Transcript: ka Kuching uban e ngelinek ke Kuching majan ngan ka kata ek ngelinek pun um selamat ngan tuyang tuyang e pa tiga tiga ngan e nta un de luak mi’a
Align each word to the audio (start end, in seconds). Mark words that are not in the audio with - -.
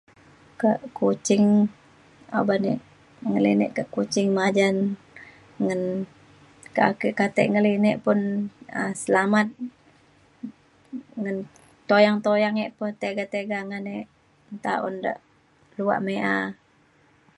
ka 0.61 0.71
Kuching 0.99 1.45
uban 2.39 2.61
e 2.73 2.75
ngelinek 3.29 3.71
ke 3.77 3.83
Kuching 3.95 4.29
majan 4.37 4.75
ngan 5.63 5.81
ka 6.77 6.85
kata 7.19 7.39
ek 7.43 7.51
ngelinek 7.53 7.97
pun 8.05 8.19
um 8.79 8.93
selamat 9.03 9.47
ngan 11.21 11.37
tuyang 11.89 12.17
tuyang 12.25 12.55
e 12.65 12.67
pa 12.77 12.85
tiga 13.01 13.25
tiga 13.35 13.59
ngan 13.69 13.83
e 13.97 13.97
nta 14.55 14.73
un 14.87 14.95
de 15.03 15.11
luak 15.77 15.99
mi’a 16.07 16.35